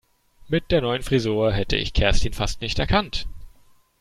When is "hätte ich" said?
1.53-1.93